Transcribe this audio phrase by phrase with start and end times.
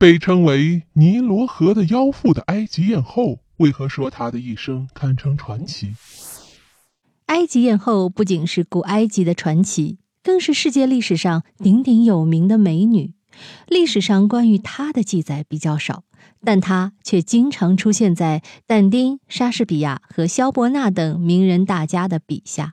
[0.00, 5.94] 被称为尼罗河的妖妇的埃及艳后，为何说她的一生堪称传奇？
[7.26, 13.12] 埃及艳后不仅是古埃及的传奇，更是世界历史上鼎鼎有名的美女。
[13.68, 16.04] 历史上关于她的记载比较少，
[16.42, 22.72] 但她却经常出现在但丁、莎士比亚和萧伯纳等名人大家的笔下。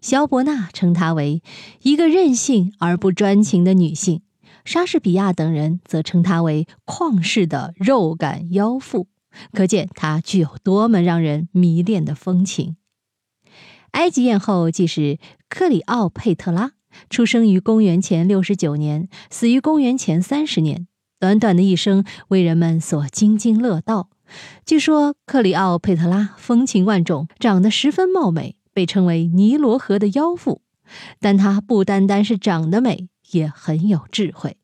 [0.00, 1.44] 萧伯纳称她为
[1.82, 4.22] 一个任性而不专情的女性，
[4.66, 9.06] 莎士比亚等人则称她为旷世的肉感妖妇。
[9.52, 12.76] 可见她具有多么让人迷恋的风情。
[13.92, 16.72] 埃及艳后即是克里奥佩特拉。
[17.10, 20.86] 出生于公元前六十九年，死于公元前三十年。
[21.20, 24.08] 短短的一生为人们所津津乐道。
[24.64, 30.62] 据说克里奥佩特拉风情万种，长得十分貌美，被称为尼罗河的妖妇。
[31.20, 34.56] 但她不单单是长得美，也很有智慧。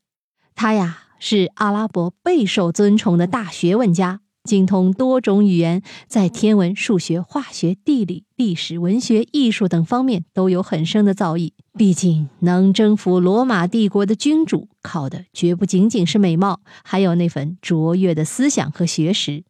[0.54, 4.20] 他呀，是阿拉伯备受尊崇的大学问家。
[4.44, 11.52] 精通多种语言，在天文、数学、化学、地理、历史、文学、艺术等方面都有很深的造诣。
[11.78, 19.44] 毕竟，能征服罗马帝国的君主，靠的绝不仅仅是美貌，还有那份卓越的思想和学识。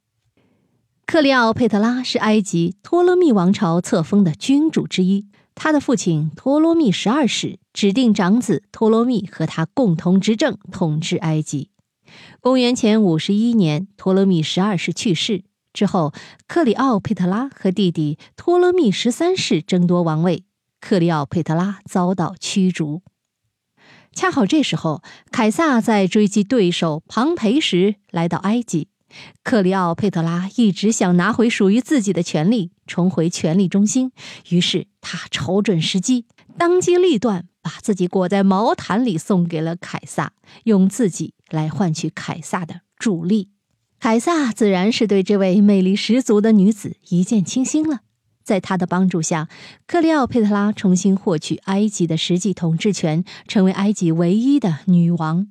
[1.06, 11.70] 克里奥佩特拉是埃及托勒密王朝册封的君主之一，他的父亲托罗密十二世指定长子托罗密和他共同执政，统治埃及。
[12.40, 16.12] 公元前五十一年，托勒密十二世去世之后，
[16.46, 20.44] 克里奥佩特拉和弟弟托勒密十三世争夺王位，
[20.80, 23.02] 克里奥佩特拉遭到驱逐。
[24.12, 28.88] 恰好这时候，凯撒在追击对手庞培时来到埃及，
[29.42, 34.12] 克里奥佩特拉一直想拿回属于自己的权利，重回权力中心，
[34.50, 36.26] 于是他瞅准时机，
[36.58, 37.46] 当机立断。
[37.64, 40.32] 把自己裹在毛毯里送给了凯撒，
[40.64, 43.50] 用自己来换取凯撒的助力。
[44.00, 48.00] 凯撒自然是对这位魅力十足的女子一见倾心了。
[48.42, 49.48] 在他的帮助下，
[49.86, 55.46] 克里奥佩特拉重新获取埃及的实际统治权，成为埃及唯一的女王。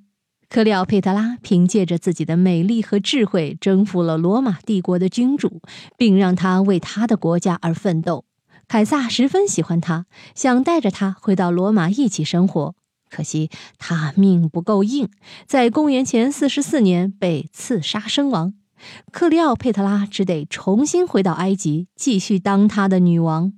[0.52, 5.62] 克里奥佩特拉凭借着自己的美丽和智慧，征服了罗马帝国的君主，
[5.98, 8.26] 并让他为他的国家而奋斗。
[8.68, 12.76] 凯撒十分喜欢他，想带着他回到罗马一起生活。
[13.10, 15.08] 可惜他命不够硬，
[15.48, 18.54] 在公元前四十四年被刺杀身亡。
[19.14, 23.54] 克里奥佩特拉只得重新回到埃及，继续当他的女王。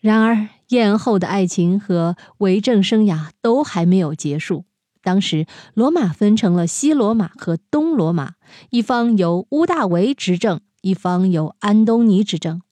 [0.00, 4.64] 然而，艳后的爱情和为政生涯都还没有结束。
[5.02, 8.34] 当时，罗马分成了西罗马和东罗马，
[8.70, 12.62] 一方由屋大维执政，一方由安东尼执政。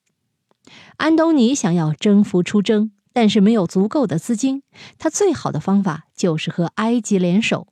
[0.97, 4.63] 安东尼想要征服出征，但是没有足够的资金。
[4.99, 7.67] 他最好的方法就是和埃及联手，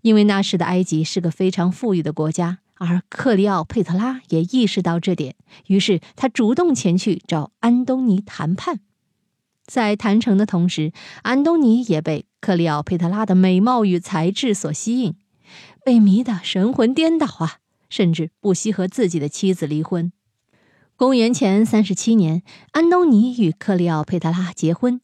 [0.00, 2.58] 因为那时的埃及是个非常富裕的国家。
[2.80, 5.34] 而克里奥佩特拉也意识到这点，
[5.66, 8.78] 于是他主动前去找安东尼谈判。
[9.68, 10.92] 在谈成的同时，
[11.22, 15.14] 安东尼也被克里奥佩特拉的美貌与才智所吸引，
[15.84, 17.58] 被迷得神魂颠倒啊，
[17.90, 20.10] 甚至不惜和自己的妻子离婚。
[20.96, 22.42] 公元前三十七年，
[22.72, 25.00] 安东尼与克里奥佩特拉结婚，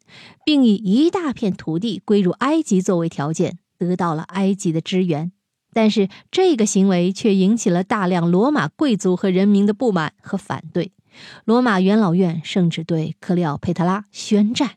[0.47, 5.31] 并以一大片土地归入埃及作为条件，得到了埃及的支援。
[5.75, 10.93] 但是，这个行为却引起了大量罗马贵族和人民的不满和反对。
[11.45, 14.73] 罗马元老院甚至对克里奥佩特拉宣战。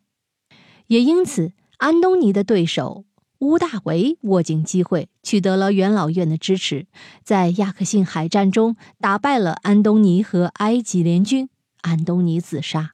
[0.88, 3.06] 也因此，安东尼的对手。
[3.40, 6.88] 乌大维握紧机会，取得了元老院的支持，
[7.24, 11.48] 在亚克辛海战中打败了安东尼和埃及联军。
[11.82, 12.94] 安东尼自杀，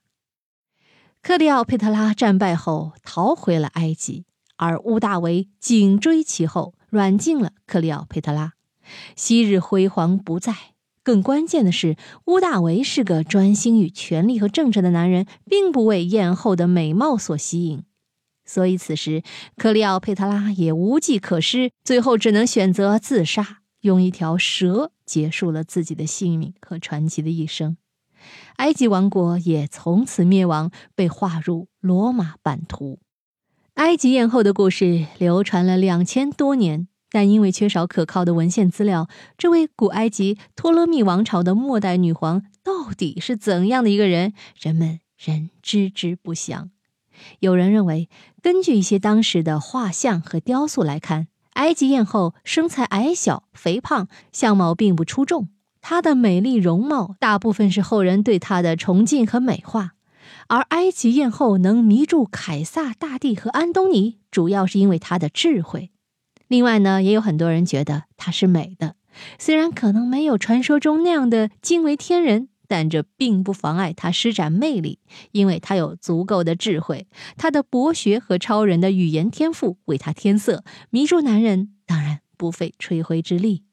[1.22, 4.26] 克里奥佩特拉战败后逃回了埃及，
[4.56, 8.52] 而乌大维紧追其后，软禁了克里奥佩特拉。
[9.16, 10.54] 昔日辉煌不再，
[11.04, 17.84] 更关键的是，乌大维是个专心于权力和政治的男人，并不为艳后的美貌所吸引。
[18.46, 19.22] 所以，此时
[19.56, 27.76] 克里奥佩特拉也无计可施，最后只能选择自杀，用一条蛇结束了自己的性命和传奇的一生。
[28.56, 32.98] 埃及王国也从此灭亡，被划入罗马版图。
[33.74, 39.08] 埃及艳后的故事流传了两千多年，但因为缺少可靠的文献资料，
[39.38, 46.72] 这位古埃及托勒密王朝的末代女皇到底是怎样的一个人，人们仍知之不详。
[47.38, 48.08] 有人认为，
[48.42, 55.46] 根据一些当时的画像和雕塑来看，埃及艳后身材矮小、肥胖，相貌并不出众。
[55.80, 59.92] 她的美丽容貌大部分是后人对她的崇敬和美化。
[60.48, 65.92] 而埃及艳后能迷住凯撒大帝和安东尼，主要是因为她的智慧。
[66.48, 68.96] 另外呢，也有很多人觉得她是美的，
[69.38, 74.98] 虽然可能没有传说中那样的惊为天人，但这并不妨碍她施展魅力，
[75.32, 77.06] 因为她有足够的智慧，
[77.36, 83.64] 她的博学和超人的语言天赋为她添色，迷住男人当然不费吹灰之力。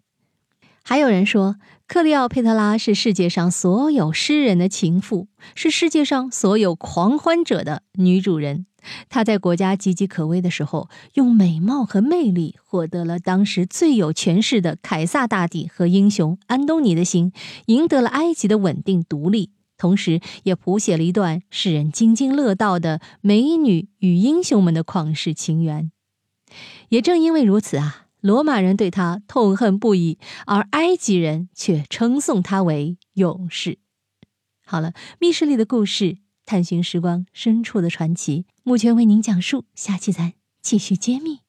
[0.84, 1.56] 还有人说，
[1.88, 8.66] 克利奥佩特拉是世界上所有诗人的情妇，是世界上所有狂欢者的女主人。
[9.10, 17.32] 她在国家岌岌可危的时候，用美貌和魅力获得了当时最有权势的凯撒大帝和英雄安东尼的心，
[17.68, 25.92] 赢得了埃及的稳定独立，同时也谱写了一段使人津津乐道的美女与英雄们的旷世情缘。
[26.90, 28.01] 也正因为如此啊。
[28.22, 33.80] 罗马人对他痛恨不已，而埃及人却称颂他为勇士。
[34.66, 41.41] 好了，密室里的故事，探寻时光深处的传奇，目前为您讲述，下期咱继续揭秘。